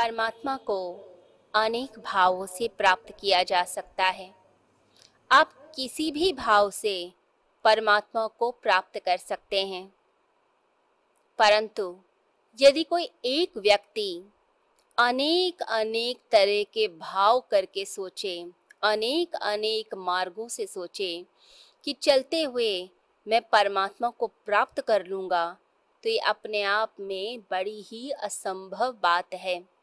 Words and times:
परमात्मा 0.00 0.56
को 0.56 0.76
अनेक 1.54 1.98
भावों 1.98 2.46
से 2.46 2.68
प्राप्त 2.68 3.12
किया 3.20 3.42
जा 3.42 3.64
सकता 3.64 4.04
है। 4.04 4.30
आप 5.30 5.72
किसी 5.74 6.10
भी 6.12 6.32
भाव 6.32 6.70
से 6.70 7.12
परमात्मा 7.64 8.26
को 8.26 8.50
प्राप्त 8.50 8.98
कर 8.98 9.16
सकते 9.16 9.66
हैं। 9.66 9.94
परंतु 11.38 11.96
यदि 12.60 12.82
कोई 12.82 13.08
एक 13.24 13.56
व्यक्ति 13.56 14.24
अनेक 14.98 15.62
अनेक 15.62 16.18
तरह 16.32 16.62
के 16.62 16.88
भाव 16.88 17.40
करके 17.50 17.84
सोचे 17.84 18.46
अनेक 18.82 19.34
अनेक 19.34 19.94
मार्गों 19.94 20.48
से 20.48 20.66
सोचे 20.66 21.26
कि 21.84 21.92
चलते 21.92 22.42
हुए 22.42 22.90
मैं 23.26 23.42
परमात्मा 23.42 24.10
को 24.10 24.26
प्राप्त 24.26 24.80
कर 24.80 25.06
लूँगा 25.06 25.56
तो 26.04 26.08
ये 26.08 26.18
अपने 26.18 26.62
आप 26.62 26.94
में 27.00 27.40
बड़ी 27.40 27.80
ही 27.82 28.10
असंभव 28.10 28.92
बात 28.92 29.34
है। 29.34 29.79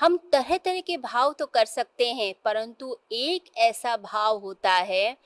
हम 0.00 0.16
तरह 0.32 0.56
तरह 0.56 0.80
के 0.80 0.96
भाव 0.96 1.32
तो 1.32 1.46
कर 1.46 1.64
सकते 1.64 2.12
हैं, 2.12 2.34
परंतु 2.44 2.96
एक 3.12 3.44
ऐसा 3.56 3.96
भाव 3.96 4.38
होता 4.38 4.72
है, 4.72 5.16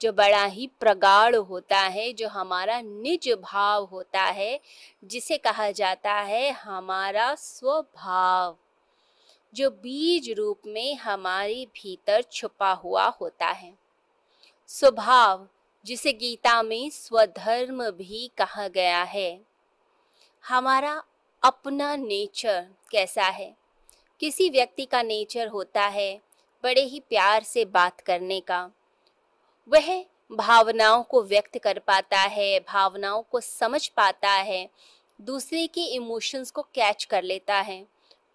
जो 0.00 0.12
बड़ा 0.12 0.44
ही 0.44 0.66
प्रगाढ़ 0.80 1.36
होता 1.36 1.78
है, 1.78 2.12
जो 2.12 2.28
हमारा 2.28 2.80
निज 2.80 3.28
भाव 3.42 3.84
होता 3.84 4.22
है, 4.22 4.60
जिसे 5.04 5.38
कहा 5.38 5.70
जाता 5.70 6.12
है 6.12 6.50
हमारा 6.50 7.34
स्वभाव, 7.34 8.56
जो 9.54 9.70
बीज 9.70 10.30
रूप 10.30 10.60
में 10.66 10.94
हमारे 10.96 11.64
भीतर 11.74 12.22
छुपा 12.22 12.72
हुआ 12.72 13.06
होता 13.20 13.46
है। 13.46 13.72
स्वभाव, 14.68 15.48
जिसे 15.86 16.12
गीता 16.12 16.62
में 16.62 16.90
स्वधर्म 16.90 17.90
भी 17.90 18.30
कहा 18.38 18.68
गया 18.68 19.02
है, 19.02 19.40
हमारा 20.44 21.02
अपना 21.42 21.96
नेचर 21.96 22.66
कैसा 22.90 23.24
है? 23.24 23.61
किसी 24.22 24.50
व्यक्ति 24.50 24.84
का 24.84 25.02
नेचर 25.02 25.46
होता 25.46 25.86
है 25.86 26.20
बड़े 26.64 26.80
ही 26.80 27.00
प्यार 27.00 27.42
से 27.42 27.64
बात 27.64 28.00
करने 28.00 28.40
का। 28.40 28.70
वह 29.68 30.04
भावनाओं 30.32 31.02
को 31.02 31.22
व्यक्त 31.22 31.58
कर 31.58 31.78
पाता 31.78 32.20
है, 32.20 32.60
भावनाओं 32.60 33.22
को 33.22 33.40
समझ 33.40 33.88
पाता 33.88 34.30
है, 34.30 34.68
दूसरे 35.20 35.66
के 35.66 35.80
इमोशंस 35.80 36.50
को 36.50 36.62
कैच 36.62 37.04
कर 37.04 37.22
लेता 37.22 37.60
है। 37.60 37.86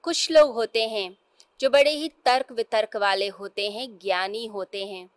कुछ 0.02 0.31
लोग 0.31 0.53
होते 0.53 0.88
हैं 0.88 1.17
जो 1.59 1.69
बड़े 1.69 1.91
ही 1.91 2.09
तर्क 2.25 2.52
वितर्क 2.52 2.95
वाले 2.95 3.27
होते 3.27 3.71
हैं, 3.71 3.97
ज्ञानी 3.97 4.45
होते 4.45 4.85
हैं। 4.85 5.09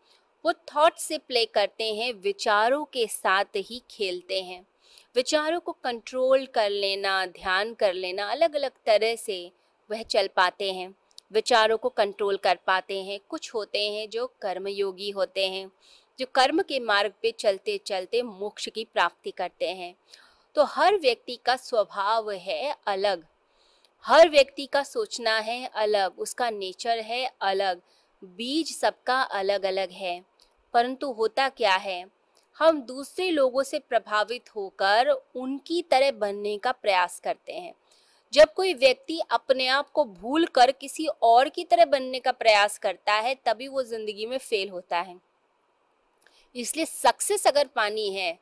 वो 0.45 0.53
थॉट 0.53 0.99
से 0.99 1.19
प्ले 1.19 1.45
करते 1.45 1.95
हैं, 1.95 2.13
विचारों 2.13 2.85
के 2.85 3.07
साथ 3.07 3.57
ही 3.57 3.83
खेलते 3.91 4.43
हैं। 4.43 4.67
विचारों 5.15 5.61
को 5.61 5.73
कंट्रोल 5.73 6.47
कर 6.47 6.71
लेना, 6.71 7.27
ध्यान 7.27 7.75
कर 7.75 7.95
लेना 7.95 8.31
अलग 8.31 8.55
अलग 8.55 8.71
तरह 8.87 9.17
से 9.17 9.51
वह 9.91 10.03
चल 10.03 10.29
पाते 10.37 10.73
हैं, 10.73 10.95
विचारों 11.33 11.77
को 11.77 11.89
कंट्रोल 11.89 12.37
कर 12.37 12.59
पाते 12.67 13.03
हैं, 13.03 13.19
कुछ 13.29 13.55
होते 13.55 13.91
हैं 13.91 14.09
जो 14.11 14.27
कर्मयोगी 14.43 15.11
होते 15.11 15.49
हैं, 15.49 15.71
जो 16.19 16.27
कर्म 16.35 16.63
के 16.63 16.81
मार्ग 16.81 17.13
पे 17.23 17.31
चलते 17.31 17.79
चलते 17.79 18.23
मोक्ष 18.23 18.69
की 18.69 18.85
प्राप्ति 18.85 19.31
करते 19.31 19.69
हैं। 19.69 19.95
तो 20.57 20.65
हर 20.65 20.97
व्यक्ति 20.97 21.39
का 21.45 21.57
स्वभाव 21.57 22.31
है 22.31 22.77
अलग, 22.87 23.25
हर 24.05 24.29
व्यक्ति 24.29 24.67
का 24.67 24.83
सोचना 24.83 25.39
है 25.39 25.67
अलग, 25.67 26.19
उसका 26.19 26.51
नेचर 26.51 26.99
है 26.99 27.25
अलग, 27.41 27.81
बीज 28.23 28.77
सबका 28.77 29.21
अलग 29.23 29.65
अलग 29.65 29.91
है। 29.91 30.21
परंतु 30.75 31.13
होता 31.13 31.49
क्या 31.49 31.75
है, 31.77 32.05
हम 32.57 32.81
दूसरे 32.83 33.31
लोगों 33.31 33.63
से 33.63 33.79
प्रभावित 33.79 34.55
होकर 34.57 35.09
उनकी 35.35 35.83
तरह 35.83 36.11
बनने 36.11 36.57
का 36.59 36.73
प्रयास 36.73 37.21
करते 37.21 37.53
हैं। 37.53 37.75
जब 38.33 38.53
कोई 38.55 38.75
व्यक्ति 38.75 39.21
अपने 39.31 39.67
आप 39.67 39.91
को 39.91 40.05
भूल 40.05 40.45
कर 40.47 40.71
किसी 40.71 41.07
और 41.07 41.49
की 41.49 41.65
तरह 41.65 41.85
बनने 41.85 42.19
का 42.21 42.33
प्रयास 42.33 42.79
करता 42.79 43.15
है, 43.15 43.35
तभी 43.47 43.69
वो 43.69 43.83
ज़िंदगी 43.83 44.27
में 44.27 44.39
फेल 44.39 44.69
होता 44.69 45.01
है। 45.01 45.17
इसलिए 46.57 46.85
सक्सेस 46.85 47.47
अगर 47.47 47.67
पानी 47.67 48.09
है, 48.11 48.39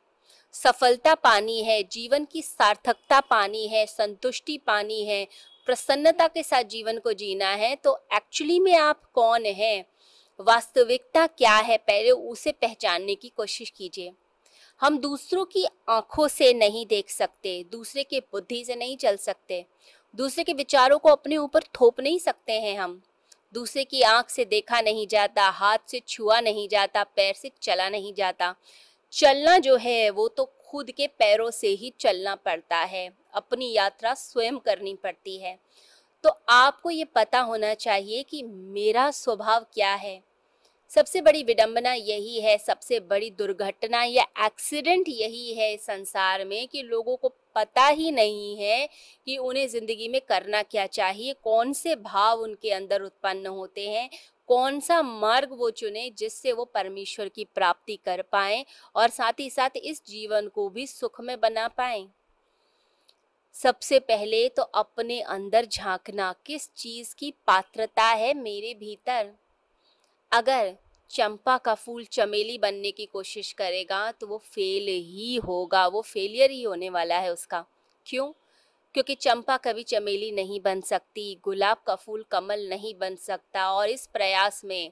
सफलता 0.53 1.13
पानी 1.15 1.61
है, 1.63 1.81
जीवन 1.83 2.25
की 2.25 2.41
सार्थकता 2.41 3.19
पानी 3.21 3.67
है, 3.67 3.85
संतुष्टि 3.85 4.57
पानी 4.57 5.03
है, 5.05 5.25
प्रसन्नता 5.67 6.27
के 6.27 6.43
साथ 6.43 6.63
जीवन 6.63 6.97
को 6.97 7.13
जीना 7.13 7.49
है 7.49 7.75
तो 7.75 7.99
एक्चुअली 8.13 8.59
में 8.59 8.75
आप 8.75 9.03
कौन 9.13 9.45
है? 9.45 9.85
वास्तविकता 10.39 11.25
क्या 11.27 11.55
है? 11.55 11.77
पहले 11.77 12.11
उसे 12.11 12.51
पहचानने 12.51 13.15
की 13.15 13.29
कोशिश 13.29 13.69
कीजिए। 13.69 14.11
हम 14.81 14.97
दूसरों 14.99 15.45
की 15.45 15.65
आँखों 15.89 16.27
से 16.27 16.53
नहीं 16.53 16.85
देख 16.85 17.09
सकते, 17.09 17.65
दूसरे 17.71 18.03
के 18.03 18.19
बुद्धि 18.19 18.63
से 18.65 18.75
नहीं 18.75 18.97
चल 18.97 19.17
सकते, 19.17 19.65
दूसरे 20.15 20.43
के 20.43 20.53
विचारों 20.53 20.97
को 20.99 21.09
अपने 21.09 21.37
ऊपर 21.37 21.63
थोप 21.63 21.99
नहीं 21.99 22.19
सकते 22.19 22.53
हैं 22.53 22.77
हम, 22.79 23.01
दूसरे 23.53 23.83
की 23.83 24.01
आँख 24.01 24.29
से 24.29 24.45
देखा 24.45 24.81
नहीं 24.81 25.07
जाता, 25.07 25.49
हाथ 25.49 25.77
से 25.87 26.01
छुआ 26.07 26.39
नहीं 26.39 26.67
जाता, 26.69 27.03
पैर 27.03 27.33
से 27.33 27.51
चला 27.61 27.89
नहीं 27.89 28.13
जाता। 28.13 28.55
चलना 29.11 29.57
जो 29.57 29.75
है, 29.75 30.09
वो 30.09 30.27
तो 30.27 30.45
खुद 30.45 30.91
के 30.91 31.07
पैरों 31.07 31.51
से 31.51 31.67
ही 31.67 31.93
चलना 31.99 32.35
पड़ता 32.35 32.77
है, 32.77 33.09
अपनी 33.33 33.71
यात्रा 33.73 34.13
स्वयं 34.13 34.57
करनी 34.57 34.95
पड़ती 34.95 35.37
है। 35.37 35.59
तो 36.23 36.29
आपको 36.49 36.89
ये 36.89 37.03
पता 37.03 37.39
होना 37.39 37.73
चाहिए 37.73 38.23
कि 38.23 38.43
मेरा 38.43 39.11
स्वभाव 39.11 39.65
क्या 39.73 39.93
है 39.93 40.28
सबसे 40.91 41.21
बड़ी 41.21 41.43
विडंबना 41.43 41.93
यही 41.93 42.39
है, 42.41 42.57
सबसे 42.57 42.99
बड़ी 43.01 43.29
दुर्घटना 43.31 44.03
या 44.03 44.23
एक्सीडेंट 44.45 45.09
यही 45.09 45.53
है 45.53 45.75
संसार 45.77 46.45
में 46.45 46.67
कि 46.67 46.81
लोगों 46.83 47.15
को 47.15 47.29
पता 47.55 47.85
ही 47.87 48.11
नहीं 48.11 48.55
है 48.57 48.87
कि 49.27 49.37
उन्हें 49.37 49.67
ज़िंदगी 49.67 50.07
में 50.07 50.19
करना 50.21 50.61
क्या 50.63 50.85
चाहिए, 50.87 51.33
कौन 51.33 51.73
से 51.73 51.95
भाव 51.95 52.39
उनके 52.39 52.71
अंदर 52.71 53.01
उत्पन्न 53.01 53.47
होते 53.47 53.87
हैं, 53.89 54.09
कौन 54.49 54.79
सा 54.79 55.01
मार्ग 55.01 55.49
वो 55.51 55.69
चुने 55.71 56.09
जिससे 56.17 56.51
वो 56.51 56.65
परमेश्वर 56.65 57.27
की 57.27 57.43
प्राप्ति 57.45 57.95
कर 58.05 58.21
पाए 58.31 58.63
और 58.95 59.09
साथ 59.09 59.39
ही 59.39 59.49
साथ 59.49 59.77
इस 59.77 60.01
जीवन 60.07 60.47
को 60.47 60.67
भी 60.69 60.85
सुख 60.87 61.19
में 61.21 61.39
बना 61.39 61.67
पाए। 61.67 62.05
सबसे 63.55 63.99
पहले 64.01 64.47
तो 64.49 64.61
अपने 64.63 65.19
अंदर 65.21 65.65
झांकना, 65.65 66.33
किस 66.45 66.69
चीज़ 66.73 67.13
की 67.15 67.31
पात्रता 67.47 68.03
है 68.03 68.33
मेरे 68.33 68.73
भीतर? 68.73 69.31
अगर 70.31 70.75
चंपा 71.11 71.57
का 71.57 71.73
फूल 71.75 72.03
चमेली 72.05 72.57
बनने 72.57 72.91
की 72.91 73.05
कोशिश 73.05 73.51
करेगा 73.51 74.11
तो 74.11 74.27
वो 74.27 74.37
फेल 74.37 74.87
ही 74.87 75.35
होगा, 75.37 75.85
वो 75.87 76.01
फेलियर 76.01 76.51
ही 76.51 76.61
होने 76.63 76.89
वाला 76.89 77.17
है 77.17 77.31
उसका। 77.33 77.65
क्यों? 78.05 78.31
क्योंकि 78.95 79.15
चंपा 79.15 79.57
कभी 79.57 79.83
चमेली 79.83 80.31
नहीं 80.31 80.59
बन 80.61 80.81
सकती, 80.81 81.39
गुलाब 81.43 81.81
का 81.87 81.95
फूल 81.95 82.25
कमल 82.31 82.67
नहीं 82.69 82.93
बन 82.99 83.15
सकता 83.15 83.71
और 83.71 83.89
इस 83.89 84.05
प्रयास 84.07 84.61
में 84.65 84.91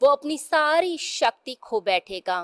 वो 0.00 0.08
अपनी 0.08 0.38
सारी 0.38 0.96
शक्ति 0.98 1.54
खो 1.54 1.80
बैठेगा, 1.80 2.42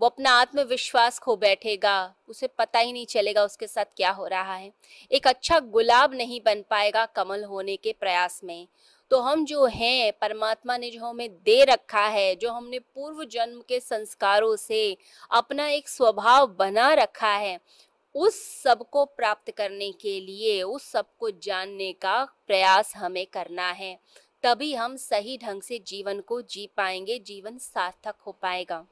वो 0.00 0.06
अपना 0.06 0.30
आत्मविश्वास 0.32 1.18
खो 1.18 1.36
बैठेगा, 1.36 2.14
उसे 2.28 2.46
पता 2.48 2.78
ही 2.78 2.92
नहीं 2.92 3.06
चलेगा 3.06 3.44
उसके 3.44 3.66
साथ 3.66 3.84
क्या 3.96 4.10
हो 4.10 4.26
रहा 4.26 4.54
है। 4.54 4.72
एक 5.10 5.26
अच्छा 5.26 5.58
गुलाब 5.60 6.14
नहीं 6.14 6.40
बन 6.46 6.64
पाएगा 6.70 7.04
कमल 7.06 7.44
होने 7.44 7.76
के 7.76 7.92
प्रयास 7.92 8.40
में। 8.44 8.66
तो 9.10 9.20
हम 9.20 9.44
जो 9.44 9.66
हैं, 9.66 10.12
परमात्मा 10.12 10.76
ने 10.76 10.90
जो 10.90 11.06
हमें 11.06 11.30
दे 11.30 11.64
रखा 11.64 12.06
है, 12.06 12.36
जो 12.36 12.50
हमने 12.50 12.78
पूर्व 12.78 13.24
जन्म 13.24 13.60
के 13.60 13.80
संस्कारों 13.80 14.56
से 14.56 14.96
अपना 15.30 15.68
एक 15.68 15.88
स्वभाव 15.88 16.46
बना 16.46 16.94
रखा 16.94 17.32
है, 17.32 17.60
उस 18.14 18.62
सबको 18.62 19.04
प्राप्त 19.04 19.50
करने 19.50 19.92
के 19.92 20.20
लिए, 20.20 20.62
उस 20.62 20.84
सबको 20.84 21.30
जानने 21.30 21.92
का 21.92 22.24
प्रयास 22.24 22.92
हमें 22.96 23.26
करना 23.26 23.70
है, 23.70 23.98
तभी 24.42 24.74
हम 24.74 24.96
सही 24.96 25.38
ढंग 25.38 25.62
से 25.62 25.78
जीवन 25.78 26.20
को 26.20 26.42
जी 26.42 26.70
पाएँगे, 26.76 27.18
जीवन 27.18 27.58
सार्थक 27.58 28.14
हो 28.26 28.32
पाएगा। 28.42 28.86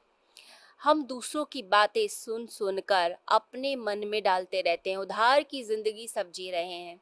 हम 0.81 1.03
दूसरों 1.03 1.45
की 1.45 1.61
बातें 1.61 2.07
सुन 2.07 2.45
सुनकर 2.47 3.15
अपने 3.27 3.75
मन 3.75 4.07
में 4.07 4.23
डालते 4.23 4.61
रहते 4.61 4.89
हैं, 4.89 4.97
उधार 4.97 5.43
की 5.43 5.63
ज़िंदगी 5.63 6.07
सब 6.07 6.31
जी 6.31 6.51
रहे 6.51 6.73
हैं। 6.73 6.99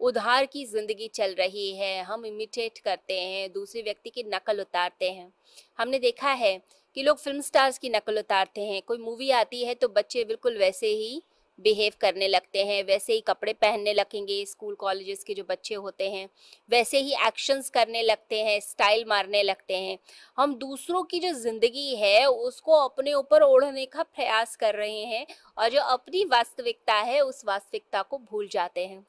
उधार 0.00 0.46
की 0.46 0.64
ज़िंदगी 0.66 1.08
चल 1.08 1.34
रही 1.34 1.70
है, 1.76 2.02
हम 2.02 2.26
इमिटेट 2.26 2.78
करते 2.78 3.20
हैं, 3.20 3.50
दूसरे 3.52 3.82
व्यक्ति 3.82 4.10
की 4.10 4.22
नकल 4.26 4.60
उतारते 4.60 5.10
हैं। 5.10 5.32
हमने 5.78 5.98
देखा 5.98 6.30
है 6.34 6.60
कि 6.96 7.02
लोग 7.02 7.18
फ़िल्म 7.18 7.40
स्टार्स 7.40 7.78
की 7.78 7.88
नकल 7.88 8.18
उतारते 8.18 8.60
हैं। 8.62 8.80
कोई 8.82 8.98
मूवी 8.98 9.30
आती 9.32 9.64
है 9.64 9.74
तो 9.74 9.88
बच्चे 9.90 10.24
बिल्कुल 10.24 10.56
वैसे 10.58 10.86
ही 10.88 11.20
बिहेव 11.58 11.92
करने 12.00 12.28
लगते 12.28 12.64
हैं, 12.64 12.82
वैसे 12.84 13.12
ही 13.12 13.20
कपड़े 13.20 13.52
पहनने 13.54 13.92
लगेंगे 13.92 14.44
स्कूल 14.46 14.74
कॉलेजेस 14.74 15.24
के 15.24 15.34
जो 15.34 15.44
बच्चे 15.44 15.74
होते 15.76 16.08
हैं, 16.10 16.28
वैसे 16.70 17.00
ही 17.00 17.12
एक्शंस 17.26 17.68
करने 17.70 18.02
लगते 18.02 18.42
हैं 18.42 18.58
स्टाइल 18.60 19.04
मारने 19.08 19.42
लगते 19.42 19.76
हैं। 19.76 19.98
हम 20.38 20.54
दूसरों 20.56 21.02
की 21.02 21.20
जो 21.20 21.32
ज़िंदगी 21.34 21.94
है, 21.96 22.26
उसको 22.26 22.78
अपने 22.78 23.14
ऊपर 23.14 23.42
ओढ़ने 23.42 23.86
का 23.86 24.02
प्रयास 24.04 24.56
कर 24.56 24.74
रहे 24.74 25.04
हैं 25.04 25.26
और 25.58 25.70
जो 25.70 25.80
अपनी 25.80 26.24
वास्तविकता 26.26 26.94
है, 26.94 27.20
उस 27.20 27.44
वास्तविकता 27.46 28.02
को 28.02 28.18
भूल 28.20 28.48
जाते 28.48 28.86
हैं। 28.86 29.04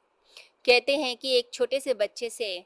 कहते 0.64 0.96
हैं 0.96 1.16
कि 1.16 1.36
एक 1.38 1.48
छोटे 1.52 1.80
से 1.80 1.94
बच्चे 1.94 2.30
से 2.30 2.64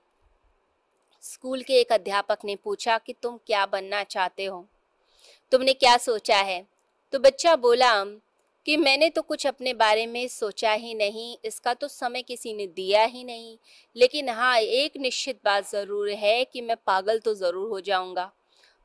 स्कूल 1.22 1.62
के 1.62 1.74
एक 1.74 1.92
अध्यापक 1.92 2.38
ने 2.44 2.56
पूछा 2.56 2.98
कि 2.98 3.14
तुम 3.22 3.38
क्या 3.46 3.64
बनना 3.66 4.02
चाहते 4.04 4.44
हो? 4.44 4.64
तुमने 5.52 5.72
क्या 5.72 5.96
सोचा 5.96 6.36
है? 6.36 6.66
तो 7.12 7.18
बच्चा 7.18 7.54
बोला 7.56 7.92
कि 8.66 8.76
मैंने 8.76 9.08
तो 9.10 9.22
कुछ 9.22 9.46
अपने 9.46 9.74
बारे 9.74 10.06
में 10.06 10.26
सोचा 10.28 10.72
ही 10.72 10.94
नहीं, 10.94 11.36
इसका 11.44 11.74
तो 11.74 11.88
समय 11.88 12.22
किसी 12.22 12.54
ने 12.54 12.66
दिया 12.66 13.04
ही 13.04 13.24
नहीं। 13.24 13.56
लेकिन 13.96 14.28
हाँ 14.28 14.58
एक 14.58 14.96
निश्चित 14.96 15.38
बात 15.44 15.70
ज़रूर 15.70 16.10
है 16.10 16.44
कि 16.44 16.60
मैं 16.60 16.76
पागल 16.86 17.18
तो 17.18 17.34
ज़रूर 17.34 17.68
हो 17.68 17.80
जाऊँगा। 17.80 18.30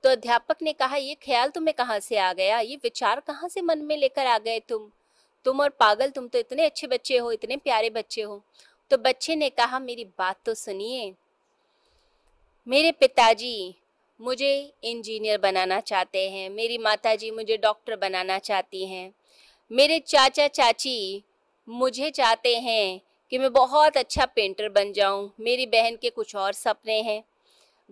तो 0.03 0.09
अध्यापक 0.09 0.61
ने 0.61 0.73
कहा, 0.73 0.95
ये 0.95 1.15
ख्याल 1.15 1.49
तुम्हें 1.49 1.73
कहाँ 1.77 1.99
से 1.99 2.17
आ 2.17 2.31
गया? 2.33 2.59
ये 2.59 2.75
विचार 2.75 3.19
कहाँ 3.19 3.49
से 3.49 3.61
मन 3.61 3.79
में 3.79 3.97
लेकर 3.97 4.25
आ 4.25 4.37
गए 4.37 4.59
तुम? 4.59 4.89
तुम 5.45 5.59
और 5.59 5.69
पागल, 5.69 6.09
तुम 6.09 6.27
तो 6.27 6.39
इतने 6.39 6.65
अच्छे 6.65 6.87
बच्चे 6.87 7.17
हो, 7.17 7.31
इतने 7.31 7.57
प्यारे 7.57 7.89
बच्चे 7.89 8.21
हो। 8.21 8.43
तो 8.91 8.97
बच्चे 8.97 9.35
ने 9.35 9.49
कहा, 9.49 9.79
मेरी 9.79 10.05
बात 10.05 10.39
तो 10.45 10.53
सुनिए। 10.53 11.13
मेरे 12.67 12.91
पिताजी 12.91 13.75
मुझे 14.21 14.73
इंजीनियर 14.83 15.37
बनाना 15.37 15.79
चाहते 15.79 16.29
हैं। 16.29 16.49
मेरी 16.49 16.77
माताजी 16.77 17.31
मुझे 17.31 17.57
डॉक्टर 17.57 17.95
बनाना 17.95 18.39
चाहती 18.39 18.85
हैं। 18.85 19.13
मेरे 19.71 19.99
चाचा 19.99 20.47
चाची 20.47 21.23
मुझे 21.69 22.09
चाहते 22.09 22.55
हैं 22.57 23.01
कि 23.29 23.37
मैं 23.37 23.53
बहुत 23.53 23.97
अच्छा 23.97 24.25
पेंटर 24.25 24.69
बन 24.69 24.93
जाऊँ। 24.93 25.31
मेरी 25.39 25.65
बहन 25.65 25.95
के 25.95 26.09
कुछ 26.09 26.35
और 26.35 26.53
सपने 26.53 27.01
हैं। 27.01 27.23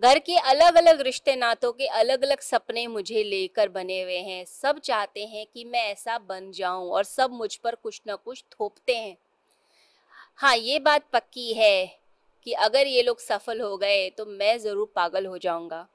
घर 0.02 0.18
के 0.18 0.36
अलग 0.36 0.74
अलग 0.74 1.00
रिश्ते 1.00 1.36
नातों 1.36 1.72
के 1.72 1.86
अलग 1.86 2.22
अलग 2.22 2.40
सपने 2.40 2.86
मुझे 2.86 3.22
लेकर 3.22 3.68
बने 3.68 4.02
हुए 4.02 4.18
हैं। 4.18 4.44
सब 4.44 4.78
चाहते 4.78 5.24
हैं 5.26 5.46
कि 5.54 5.64
मैं 5.64 5.84
ऐसा 5.84 6.18
बन 6.18 6.52
जाऊँ 6.52 6.90
और 6.90 7.04
सब 7.04 7.30
मुझ 7.30 7.56
पर 7.56 7.74
कुछ 7.74 8.00
ना 8.06 8.14
कुछ 8.14 8.44
थोपते 8.52 8.96
हैं। 8.96 9.16
हाँ 10.40 10.56
ये 10.56 10.78
बात 10.78 11.04
पक्की 11.12 11.52
है 11.52 11.86
कि 12.46 12.52
अगर 12.52 12.86
ये 12.86 13.02
लोग 13.02 13.18
सफल 13.20 13.60
हो 13.60 13.76
गए 13.76 14.08
तो 14.10 14.24
मैं 14.26 14.56
ज़रूर 14.58 14.92
पागल 14.96 15.26
हो 15.26 15.38
जाऊँगा। 15.38 15.86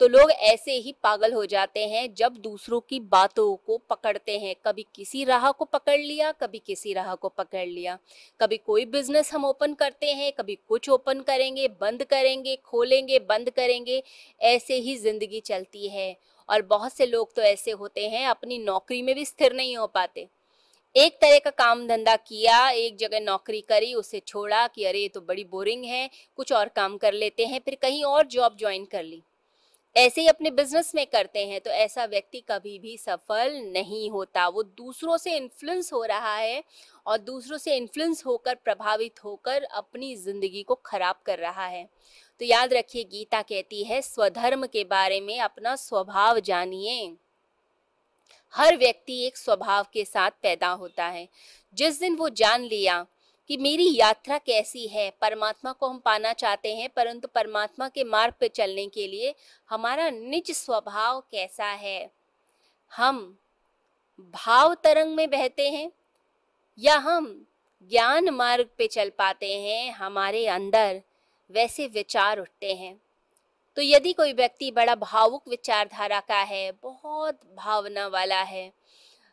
तो 0.00 0.08
लोग 0.08 0.30
ऐसे 0.30 0.72
ही 0.72 0.94
पागल 1.02 1.32
हो 1.32 1.44
जाते 1.46 1.86
हैं 1.86 2.14
जब 2.14 2.36
दूसरों 2.36 2.80
की 2.80 3.00
बातों 3.00 3.54
को 3.56 3.78
पकड़ते 3.90 4.38
हैं। 4.38 4.54
कभी 4.66 4.86
किसी 4.94 5.24
राह 5.24 5.50
को 5.50 5.64
पकड़ 5.64 5.98
लिया, 5.98 6.32
कभी 6.32 6.58
किसी 6.58 6.92
राह 6.92 7.14
को 7.14 7.28
पकड़ 7.28 7.66
लिया। 7.66 7.98
कभी 8.40 8.56
कोई 8.56 8.84
बिज़नेस 8.86 9.32
हम 9.34 9.44
ओपन 9.44 9.74
करते 9.74 10.06
हैं, 10.06 10.32
कभी 10.32 10.58
कुछ 10.68 10.88
ओपन 10.90 11.20
करेंगे, 11.20 11.68
बंद 11.80 12.04
करेंगे, 12.04 12.56
खोलेंगे, 12.56 13.18
बंद 13.20 13.50
करेंगे, 13.50 14.02
ऐसे 14.40 14.76
ही 14.76 14.96
ज़िंदगी 14.96 15.40
चलती 15.40 15.88
है। 15.88 16.16
और 16.48 16.62
बहुत 16.62 16.92
से 16.92 17.06
लोग 17.06 17.34
तो 17.34 17.42
ऐसे 17.42 17.70
होते 17.72 18.08
हैं, 18.08 18.26
अपनी 18.26 18.58
नौकरी 18.58 19.02
में 19.02 19.14
भी 19.14 19.24
स्थिर 19.24 19.52
नहीं 19.52 19.76
हो 19.76 19.86
पाते। 19.86 20.28
एक 20.94 21.14
तरह 21.14 21.38
का 21.38 21.50
काम 21.52 21.86
धंधा 21.88 22.14
किया, 22.18 22.68
एक 22.70 22.96
जगह 22.96 23.20
नौकरी 23.20 23.60
करी, 23.60 23.92
उसे 23.94 24.20
छोड़ा 24.20 24.66
कि 24.66 24.84
अरे, 24.84 24.98
ये 24.98 25.08
तो 25.08 25.20
बड़ी 25.20 25.44
बोरिंग 25.44 25.84
है, 25.84 26.08
कुछ 26.36 26.52
और 26.52 26.68
काम 26.68 26.96
कर 26.96 27.12
लेते 27.14 27.46
हैं, 27.46 27.60
फिर 27.60 27.76
कहीं 27.82 28.04
और 28.04 28.26
जॉब 28.26 28.56
ज्वाइन 28.58 28.84
कर 28.84 29.02
ली। 29.02 29.22
ऐसे 29.96 30.20
ही 30.20 30.26
अपने 30.28 30.50
बिज़नेस 30.50 30.90
में 30.94 31.04
करते 31.06 31.44
हैं 31.46 31.60
तो 31.60 31.70
ऐसा 31.70 32.04
व्यक्ति 32.04 32.42
कभी 32.48 32.78
भी 32.78 32.96
सफल 32.98 33.52
नहीं 33.66 34.10
होता। 34.10 34.46
वो 34.48 34.62
दूसरों 34.62 35.16
से 35.16 35.36
इन्फ्लुएंस 35.36 35.92
हो 35.92 36.02
रहा 36.04 36.34
है 36.36 36.62
और 37.06 37.18
दूसरों 37.18 37.58
से 37.58 37.76
इन्फ्लुएंस 37.76 38.22
होकर, 38.26 38.54
प्रभावित 38.54 39.24
होकर 39.24 39.62
अपनी 39.64 40.14
ज़िंदगी 40.16 40.62
को 40.62 40.74
खराब 40.86 41.20
कर 41.26 41.38
रहा 41.38 41.66
है। 41.66 41.84
तो 42.40 42.44
याद 42.44 42.72
रखिए, 42.72 43.04
गीता 43.04 43.42
कहती 43.42 43.84
है, 43.84 44.00
स्वधर्म 44.02 44.66
के 44.66 44.84
बारे 44.86 45.20
में 45.20 45.38
अपना 45.40 45.76
स्वभाव 45.76 46.40
जानिए। 46.40 47.14
हर 48.54 48.76
व्यक्ति 48.76 49.26
एक 49.26 49.36
स्वभाव 49.36 49.86
के 49.92 50.04
साथ 50.04 50.30
पैदा 50.42 50.68
होता 50.68 51.06
है। 51.06 51.28
जिस 51.74 52.00
दिन 52.00 52.16
वो 52.16 52.28
जान 52.28 52.62
लिया 52.62 53.06
कि 53.48 53.56
मेरी 53.56 53.96
यात्रा 53.96 54.38
कैसी 54.38 54.86
है, 54.86 55.12
परमात्मा 55.20 55.72
को 55.72 55.88
हम 55.88 55.98
पाना 55.98 56.32
चाहते 56.32 56.76
हैं, 56.76 56.88
परंतु 56.88 57.28
परमात्मा 57.28 57.88
के 57.88 58.04
मार्ग 58.04 58.34
पर 58.40 58.46
चलने 58.46 58.86
के 58.86 59.06
लिए 59.08 59.34
हमारा 59.70 60.10
निज 60.10 60.50
स्वभाव 60.50 61.20
कैसा 61.20 61.66
है? 61.66 62.10
हम 62.96 63.38
भाव 64.20 64.74
तरंग 64.74 65.14
में 65.14 65.30
बहते 65.30 65.70
हैं 65.70 65.92
या 66.78 66.96
हम 66.96 67.46
ज्ञान 67.82 68.30
मार्ग 68.30 68.68
पे 68.78 68.86
चल 68.86 69.10
पाते 69.10 69.58
हैं? 69.58 69.92
हमारे 69.92 70.46
अंदर 70.46 71.02
वैसे 71.50 71.86
विचार 71.86 72.38
उठते 72.38 72.74
हैं। 72.74 73.00
तो 73.76 73.82
यदि 73.82 74.12
कोई 74.12 74.32
व्यक्ति 74.32 74.70
बड़ा 74.70 74.94
भावुक 74.94 75.48
विचारधारा 75.48 76.20
का 76.20 76.40
है, 76.40 76.72
बहुत 76.82 77.40
भावना 77.56 78.06
वाला 78.06 78.40
है, 78.42 78.72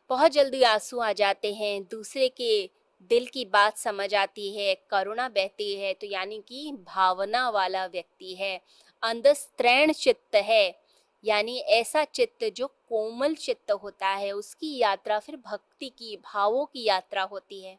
बहुत 0.09 0.31
जल्दी 0.31 0.61
आँसू 0.63 0.99
आ 0.99 1.11
जाते 1.13 1.53
हैं, 1.53 1.83
दूसरे 1.83 2.27
के 2.29 2.69
दिल 3.11 3.25
की 3.25 3.45
बात 3.45 3.77
समझ 3.77 4.13
आती 4.15 4.49
है, 4.55 4.73
करुणा 4.89 5.27
बहती 5.29 5.73
है 5.75 5.93
तो 5.93 6.07
यानी 6.07 6.41
कि 6.47 6.71
भावना 6.87 7.49
वाला 7.49 7.85
व्यक्ति 7.85 8.33
है। 8.35 8.59
अंदर 9.03 9.33
स्त्रैण 9.33 9.91
चित्त 9.91 10.35
है, 10.35 10.75
यानी 11.23 11.57
ऐसा 11.71 12.03
चित्त 12.03 12.43
जो 12.55 12.67
कोमल 12.67 13.35
चित्त 13.35 13.71
होता 13.73 14.07
है, 14.07 14.31
उसकी 14.31 14.77
यात्रा 14.77 15.19
फिर 15.19 15.37
भक्ति 15.37 15.89
की, 15.89 16.15
भावों 16.25 16.65
की 16.65 16.83
यात्रा 16.83 17.23
होती 17.23 17.63
है। 17.63 17.77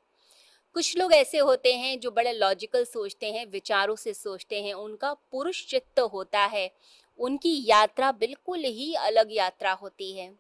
कुछ 0.75 0.97
लोग 0.99 1.13
ऐसे 1.13 1.39
होते 1.39 1.75
हैं 1.75 2.01
जो 2.01 2.11
बड़े 2.11 2.33
लॉजिकल 2.33 2.85
सोचते 2.85 3.33
हैं, 3.33 3.47
विचारों 3.47 3.97
से 3.97 4.15
सोचते 4.15 4.63
हैं, 4.63 4.75
उनका 4.75 5.13
पुरुष 5.13 5.67
चित्त 5.67 6.01
होता 6.01 6.45
है, 6.47 6.71
उनकी 7.19 7.65
यात्रा 7.67 8.13
बिल्कुल 8.13 8.59
ही 8.59 8.95
अलग 8.95 9.29
यात्रा 9.31 9.73
होती 9.73 10.13
है। 10.13 10.33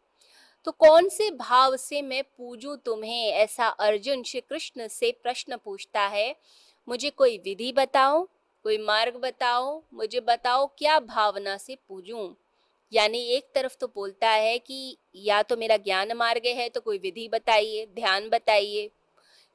तो 0.64 0.72
कौन 0.72 1.08
से 1.08 1.30
भाव 1.30 1.76
से 1.76 2.02
मैं 2.02 2.22
पूजूं 2.24 2.76
तुम्हें? 2.76 3.26
ऐसा 3.26 3.66
अर्जुन 3.66 4.22
श्री 4.22 4.40
कृष्ण 4.40 4.88
से 4.88 5.10
प्रश्न 5.22 5.56
पूछता 5.56 6.00
है। 6.00 6.36
मुझे 6.88 7.10
कोई 7.10 7.38
विधि 7.38 7.72
बताओ, 7.72 8.22
कोई 8.64 8.78
मार्ग 8.78 9.16
बताओ, 9.16 9.82
मुझे 9.94 10.20
बताओ 10.20 10.66
क्या 10.78 10.98
भावना 11.00 11.56
से 11.56 11.76
पूजूं? 11.88 12.34
यानी 12.92 13.24
एक 13.26 13.44
तरफ़ 13.54 13.76
तो 13.80 13.86
बोलता 13.86 14.30
है 14.30 14.58
कि 14.58 14.96
या 15.16 15.42
तो 15.42 15.56
मेरा 15.56 15.76
ज्ञान 15.76 16.12
मार्ग 16.12 16.46
है 16.46 16.68
तो 16.68 16.80
कोई 16.80 16.98
विधि 16.98 17.28
बताइए, 17.28 17.86
ध्यान 17.86 18.28
बताइए, 18.28 18.90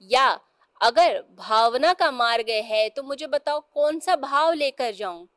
या 0.01 0.39
अगर 0.81 1.23
भावना 1.37 1.93
का 1.93 2.11
मार्ग 2.11 2.49
है 2.49 2.87
तो 2.89 3.03
मुझे 3.03 3.27
बताओ 3.27 3.59
कौन 3.73 3.99
सा 3.99 4.15
भाव 4.15 4.51
लेकर 4.53 4.93
जाऊँ? 4.93 5.27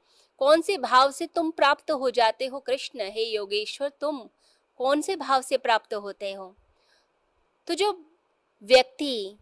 कौन 0.41 0.61
से 0.61 0.77
भाव 0.79 1.11
से 1.11 1.27
तुम 1.27 1.51
प्राप्त 1.51 1.91
हो 1.91 2.11
जाते 2.11 2.47
हो? 2.47 2.59
कृष्ण, 2.61 3.01
हे 3.01 3.25
योगेश्वर, 3.25 3.89
तुम 4.01 4.19
कौन 4.81 5.01
से 5.01 5.17
भाव 5.17 5.43
से 5.43 5.57
प्राप्त 5.57 5.95
होते 5.95 6.33
हो? 6.33 6.55
तो 7.69 7.75
जो 7.75 7.91
व्यक्ति 8.65 9.37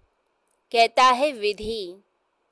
कहता 0.73 1.05
है 1.05 1.31
विधि, 1.33 2.03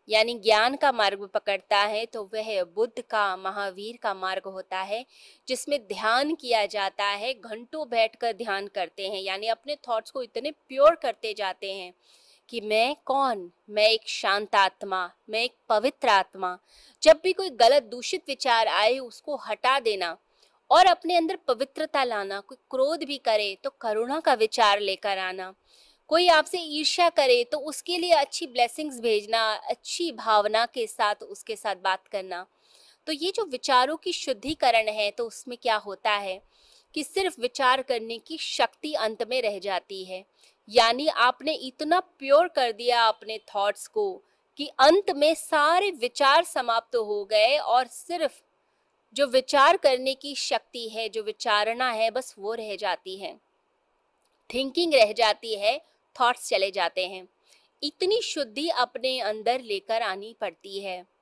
यानी 0.09 0.35
ज्ञान 0.35 0.77
का 0.77 0.93
मार्ग 0.93 1.27
पकड़ता 1.35 1.79
है 1.79 2.05
तो 2.07 2.23
वह 2.35 2.63
बुद्ध 2.65 3.03
का, 3.03 3.37
महावीर 3.37 3.99
का 4.03 4.15
मार्ग 4.15 4.43
होता 4.47 4.81
है, 4.81 5.05
जिसमें 5.49 5.79
ध्यान 5.87 6.35
किया 6.35 6.65
जाता 6.67 7.05
है, 7.05 7.33
घंटों 7.35 7.89
बैठकर 7.89 8.33
ध्यान 8.33 8.69
करते 8.69 9.09
हैं, 9.09 9.21
यानी 9.23 9.47
अपने 9.47 9.77
थॉट्स 9.89 10.11
को 10.11 10.23
इतने 10.23 10.51
प्योर 10.69 10.95
करते 10.95 11.35
जाते 11.35 11.73
हैं 11.73 11.93
कि 12.49 12.61
मैं 12.61 12.97
कौन? 13.05 13.51
मैं 13.71 13.89
एक 13.89 14.09
शांत 14.09 14.55
आत्मा, 14.55 15.11
मैं 15.31 15.43
एक 15.43 15.55
पवित्र 15.69 16.09
आत्मा। 16.09 16.59
जब 17.03 17.21
भी 17.25 17.33
कोई 17.33 17.51
गलत 17.51 17.83
दूषित 17.83 18.23
विचार 18.29 18.67
आए, 18.67 18.99
उसको 18.99 19.37
हटा 19.37 19.79
देना 19.81 20.17
और 20.71 20.87
अपने 20.87 21.17
अंदर 21.17 21.37
पवित्रता 21.49 22.05
लाना। 22.05 22.41
कोई 22.41 22.59
क्रोध 22.71 23.05
भी 23.05 23.19
करे 23.19 23.57
तो 23.65 23.71
करुणा 23.71 24.21
का 24.21 24.35
विचार 24.35 24.81
लेकर 24.81 25.19
आना। 25.19 25.53
कोई 26.11 26.29
आपसे 26.29 26.59
ईर्ष्या 26.59 27.09
करे 27.11 27.43
तो 27.45 27.59
उसके 27.59 27.99
लिए 27.99 28.12
अच्छी 28.12 28.47
ब्लेसिंग्स 28.47 29.00
भेजना, 29.00 29.53
अच्छी 29.53 30.11
भावना 30.12 30.67
के 30.67 30.87
साथ 30.87 31.23
उसके 31.23 31.57
साथ 31.57 31.76
बात 31.76 32.07
करना। 32.09 32.47
तो 33.07 33.12
ये 33.12 33.31
जो 33.31 33.45
विचारों 33.45 33.97
की 33.97 34.12
शुद्धिकरण 34.12 34.88
है 34.88 35.11
तो 35.11 35.26
उसमें 35.26 35.57
क्या 35.62 35.76
होता 35.76 36.11
है? 36.11 36.41
कि 36.95 37.05
सिर्फ़ 37.05 37.40
विचार 37.40 37.83
करने 37.83 38.19
की 38.19 38.38
शक्ति 38.38 38.95
अंत 38.95 39.23
में 39.23 39.43
रह 39.43 39.59
जाती 39.59 40.05
है। 40.05 40.25
यानी 40.69 41.09
आपने 41.09 41.52
इतना 41.52 42.00
प्योर 42.00 42.49
कर 42.49 42.73
दिया 42.73 43.02
अपने 43.02 43.38
थॉट्स 43.38 43.87
को 43.87 44.23
कि 44.57 44.66
अंत 44.66 45.11
में 45.11 45.35
सारे 45.35 45.90
विचार 45.90 46.45
समाप्त 46.45 46.97
हो 46.97 47.25
गए 47.25 47.57
और 47.57 47.87
सिर्फ़ 47.87 48.43
जो 49.14 49.26
विचार 49.26 49.76
करने 49.76 50.14
की 50.14 50.35
शक्ति 50.35 50.88
है, 50.88 51.09
जो 51.09 51.23
विचारणा 51.23 51.90
है, 51.90 52.11
बस 52.11 52.35
वो 52.38 52.55
रह 52.55 52.76
जाती 52.76 53.16
है। 53.16 53.40
थिंकिंग 54.55 54.95
रह 54.95 55.12
जाती 55.12 55.55
है 55.55 55.81
थॉट्स 56.21 56.49
चले 56.49 56.71
जाते 56.71 57.07
हैं। 57.09 57.28
इतनी 57.83 58.21
शुद्धि 58.23 58.69
अपने 58.69 59.21
अंदर 59.21 59.61
लेकर 59.61 60.02
आनी 60.02 60.37
पड़ती 60.40 60.81
है। 60.81 61.15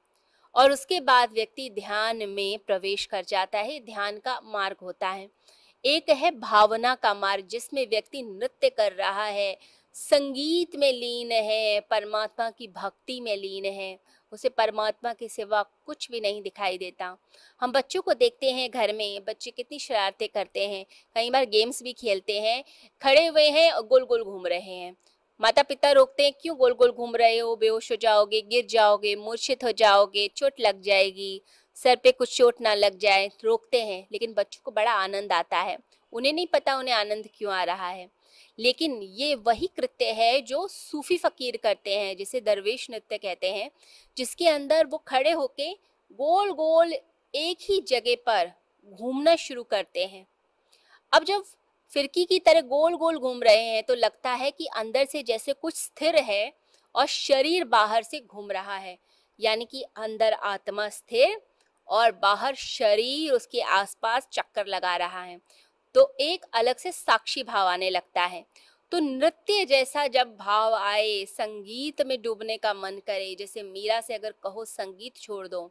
और 0.57 0.73
उसके 0.73 1.01
बाद 1.01 1.33
व्यक्ति 1.33 1.71
ध्यान 1.71 2.29
में 2.29 2.59
प्रवेश 2.67 3.07
कर 3.07 3.25
जाता 3.25 3.59
है, 3.59 3.81
ध्यान 3.81 4.19
का 4.19 4.41
मार्ग 4.45 4.77
होता 4.83 5.09
है। 5.09 5.29
एक 5.85 6.11
है 6.11 6.31
भावना 6.31 6.95
का 6.95 7.15
मार्ग, 7.15 7.47
जिसमें 7.47 7.87
व्यक्ति 7.91 8.23
नृत्य 8.23 8.69
कर 8.69 8.93
रहा 8.93 9.25
है, 9.25 9.59
संगीत 9.95 10.77
में 10.77 10.93
लीन 10.93 11.33
है, 11.33 11.81
परमात्मा 11.81 12.51
की 12.51 12.69
भक्ति 12.69 13.21
में 13.21 13.37
लीन 13.37 13.65
है, 13.65 13.99
उसे 14.33 14.49
परमात्मा 14.49 15.13
के 15.13 15.29
सिवा 15.29 15.63
कुछ 15.63 16.11
भी 16.11 16.21
नहीं 16.21 16.43
दिखाई 16.43 16.79
देता। 16.79 17.17
हम 17.61 17.73
बच्चों 17.73 18.03
को 18.03 18.15
देखते 18.15 18.51
हैं 18.51 18.71
घर 18.71 18.93
में, 18.93 19.25
बच्चे 19.25 19.51
कितनी 19.51 19.79
शरारतें 19.79 20.29
करते 20.29 20.69
हैं, 20.69 20.87
कई 21.15 21.31
बार 21.31 21.45
गेम्स 21.45 21.83
भी 21.83 21.93
खेलते 21.93 22.41
हैं, 22.41 22.65
खड़े 23.03 23.27
हुए 23.27 23.49
हैं 23.51 23.73
और 23.73 23.87
गोल 23.87 24.05
गोल 24.05 24.23
घूम 24.25 24.47
रहे 24.47 24.75
हैं। 24.75 24.97
माता 25.41 25.63
पिता 25.63 25.91
रोकते 25.91 26.23
हैं, 26.23 26.33
क्यों 26.43 26.57
गोल 26.57 26.73
गोल 26.73 26.91
घूम 26.91 27.17
रहे 27.17 27.39
हो? 27.39 27.57
बेहोश 27.57 27.91
हो 27.91 27.97
जाओगे, 27.97 28.41
गिर 28.41 28.67
जाओगे, 28.67 29.17
मूर्छित 29.17 29.65
हो 29.65 29.73
जाओगे, 29.73 30.31
चोट 30.37 30.53
लग 30.61 30.81
जाएगी, 30.81 31.43
सर 31.75 31.97
पे 31.97 32.13
कुछ 32.13 32.37
चोट 32.37 32.61
ना 32.61 32.75
लग 32.75 32.99
जाए। 32.99 33.31
रोकते 33.45 33.85
हैं, 33.85 34.09
लेकिन 34.13 34.33
बच्चों 34.33 34.61
को 34.65 34.71
बड़ा 34.71 34.93
आनंद 34.93 35.33
आता 35.33 35.59
है। 35.59 35.79
उन्हें 36.13 36.33
नहीं 36.33 36.47
पता 36.47 36.77
उन्हें 36.77 36.95
आनंद 36.95 37.29
क्यों 37.35 37.53
आ 37.53 37.65
रहा 37.65 37.89
है। 37.89 38.11
लेकिन 38.59 39.03
ये 39.03 39.35
वही 39.35 39.67
कृत्य 39.67 40.05
है 40.05 40.41
जो 40.41 40.69
सूफी 40.69 41.17
फकीर 41.17 41.57
करते 41.57 41.99
हैं, 41.99 42.17
जिसे 42.17 42.41
दरवेश 42.41 42.91
नृत्य 42.91 43.19
कहते 43.19 43.53
हैं, 43.53 43.71
जिसके 44.17 44.49
अंदर 44.49 44.87
वो 44.87 44.99
खड़े 44.99 45.31
होके 45.31 45.73
गोल 46.13 46.51
गोल 46.51 46.93
एक 47.35 47.59
ही 47.61 47.81
जगह 47.81 48.17
पर 48.27 48.53
घूमना 48.93 49.37
शुरू 49.37 49.63
करते 49.63 50.07
हैं। 50.07 50.27
अब 51.13 51.25
जब 51.25 51.45
फिरकी 51.95 52.25
की 52.25 52.39
तरह 52.39 52.61
गोल 52.61 52.95
गोल 52.95 53.19
घूम 53.19 53.43
रहे 53.43 53.63
हैं 53.63 53.83
तो 53.83 53.95
लगता 53.95 54.31
है 54.31 54.51
कि 54.51 54.67
अंदर 54.67 55.05
से 55.05 55.23
जैसे 55.23 55.53
कुछ 55.53 55.75
स्थिर 55.75 56.17
है 56.17 56.53
और 56.95 57.07
शरीर 57.07 57.65
बाहर 57.65 58.03
से 58.03 58.21
घूम 58.21 58.51
रहा 58.51 58.77
है। 58.77 58.99
यानी 59.41 59.65
कि 59.65 59.83
अंदर 59.97 60.33
आत्मा 60.33 60.89
स्थिर 60.89 61.41
और 61.89 62.13
बाहर 62.13 62.55
शरीर 62.55 63.33
उसके 63.33 63.61
आसपास 63.61 64.29
चक्कर 64.33 64.67
लगा 64.67 64.97
रहा 64.97 65.23
है। 65.23 65.41
तो 65.95 66.17
एक 66.21 66.45
अलग 66.55 66.77
से 66.77 66.93
साक्षी 66.93 67.43
भाव 67.43 67.69
आने 67.69 67.91
लगता 67.91 68.23
है। 68.25 68.45
तो 68.93 68.99
नृत्य 69.01 69.65
जैसा 69.65 70.07
जब 70.07 70.37
भाव 70.37 70.75
आए, 70.75 71.25
संगीत 71.25 72.03
में 72.03 72.23
डूबने 72.23 72.57
का 72.57 72.75
मन 72.75 73.01
करे, 73.07 73.35
जैसे 73.35 73.63
मीरा 73.63 74.01
से 74.01 74.15
अगर 74.15 74.35
कहो, 74.43 74.65
संगीत 74.65 75.17
छोड़ 75.17 75.49
दो 75.49 75.71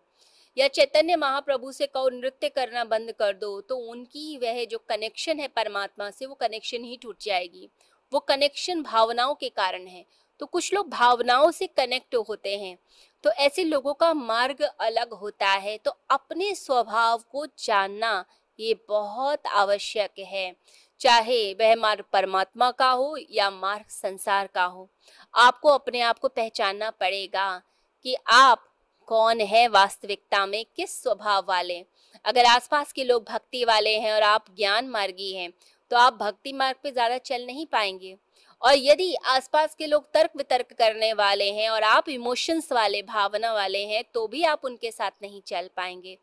या 0.57 0.67
चैतन्य 0.67 1.15
महाप्रभु 1.15 1.71
से 1.71 1.85
कहो, 1.87 2.09
नृत्य 2.09 2.49
करना 2.49 2.83
बंद 2.85 3.11
कर 3.11 3.33
दो 3.33 3.59
तो 3.61 3.77
उनकी 3.77 4.37
वह 4.37 4.63
जो 4.65 4.77
कनेक्शन 4.89 5.39
है 5.39 5.47
परमात्मा 5.47 6.09
से, 6.09 6.25
वो 6.25 6.35
कनेक्शन 6.35 6.83
ही 6.83 6.97
टूट 6.97 7.23
जाएगी। 7.23 7.69
वो 8.11 8.19
कनेक्शन 8.19 8.81
भावनाओं 8.83 9.33
के 9.35 9.49
कारण 9.49 9.87
है। 9.87 10.05
तो 10.39 10.45
कुछ 10.45 10.73
लोग 10.73 10.89
भावनाओं 10.89 11.49
से 11.51 11.67
कनेक्ट 11.67 12.15
होते 12.29 12.57
हैं। 12.57 12.77
तो 13.23 13.31
ऐसे 13.31 13.63
लोगों 13.63 13.93
का 13.93 14.13
मार्ग 14.13 14.61
अलग 14.61 15.13
होता 15.13 15.47
है। 15.47 15.77
तो 15.77 15.91
अपने 16.09 16.53
स्वभाव 16.55 17.23
को 17.31 17.45
जानना 17.59 18.23
ये 18.59 18.73
बहुत 18.89 19.47
आवश्यक 19.47 20.19
है। 20.19 20.53
चाहे 21.01 21.53
वह 21.53 21.75
मार्ग 21.75 22.03
परमात्मा 22.13 22.69
का 22.71 22.89
हो 22.89 23.15
या 23.31 23.49
मार्ग 23.49 23.85
संसार 23.89 24.47
का 24.47 24.63
हो, 24.63 24.87
आपको 25.33 25.69
अपने 25.69 26.01
आप 26.01 26.19
को 26.19 26.27
पहचानना 26.27 26.89
पड़ेगा 26.91 27.61
कि 28.05 28.15
आप 28.27 28.65
कौन 29.07 29.41
है 29.43 29.67
वास्तविकता 29.69 30.45
में 30.45 30.63
किस 30.75 31.01
स्वभाव 31.01 31.45
वाले? 31.47 31.83
अगर 32.25 32.45
आसपास 32.45 32.91
के 32.91 33.03
लोग 33.03 33.23
भक्ति 33.23 33.63
वाले 33.65 33.95
हैं 33.97 34.13
और 34.13 34.23
आप 34.23 34.45
ज्ञान 34.57 34.89
मार्गी 34.89 35.31
हैं 35.33 35.51
तो 35.91 35.97
आप 35.97 36.13
भक्ति 36.13 36.53
मार्ग 36.53 36.77
पे 36.83 36.91
ज़्यादा 36.91 37.17
चल 37.19 37.45
नहीं 37.45 37.65
पाएँगे। 37.65 38.15
और 38.61 38.75
यदि 38.75 39.13
आसपास 39.27 39.75
के 39.75 39.87
लोग 39.87 40.03
तर्क 40.13 40.31
वितर्क 40.37 40.73
करने 40.73 41.11
वाले 41.13 41.49
हैं 41.51 41.69
और 41.69 41.83
आप 41.83 42.09
इमोशंस 42.09 42.71
वाले, 42.71 43.01
भावना 43.01 43.53
वाले 43.53 43.83
हैं 43.85 44.03
तो 44.13 44.27
भी 44.27 44.43
आप 44.45 44.65
उनके 44.65 44.91
साथ 44.91 45.11
नहीं 45.21 45.41
चल 45.47 45.69
पाएँगे। 45.77 46.17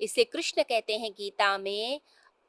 इसे 0.00 0.24
कृष्ण 0.24 0.62
कहते 0.62 0.96
हैं 0.96 1.10
गीता 1.12 1.56
में, 1.58 2.00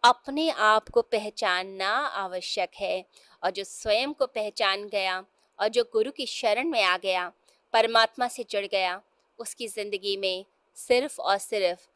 अपने 0.03 0.49
आप 0.49 0.89
को 0.89 1.01
पहचानना 1.03 1.89
आवश्यक 2.17 2.69
है। 2.75 3.03
और 3.43 3.51
जो 3.51 3.63
स्वयं 3.63 4.13
को 4.13 4.25
पहचान 4.27 4.87
गया 4.87 5.23
और 5.59 5.67
जो 5.67 5.83
गुरु 5.93 6.11
की 6.11 6.25
शरण 6.27 6.69
में 6.69 6.83
आ 6.83 6.97
गया, 6.97 7.31
परमात्मा 7.73 8.27
से 8.27 8.45
जुड़ 8.49 8.65
गया 8.65 9.01
उसकी 9.39 9.67
ज़िंदगी 9.67 10.15
में 10.17 10.45
सिर्फ़ 10.77 11.19
और 11.21 11.37
सिर्फ़ 11.37 11.87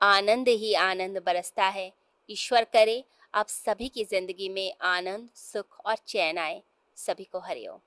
आनंद 0.00 0.48
ही 0.48 0.74
आनंद 0.74 1.22
बरसता 1.26 1.64
है। 1.64 1.92
ईश्वर 2.28 2.64
करे, 2.64 3.04
आप 3.34 3.48
सभी 3.48 3.88
की 3.88 4.04
ज़िंदगी 4.04 4.48
में 4.48 4.72
आनंद, 4.80 5.28
सुख 5.34 5.80
और 5.86 5.96
चैन 6.06 6.38
आए। 6.38 6.62
सभी 6.96 7.24
को 7.24 7.40
हरिओम। 7.40 7.78